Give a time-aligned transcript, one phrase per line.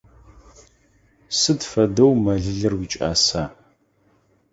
[1.39, 3.43] Сыд фэдэу мэлылыр уикӏаса?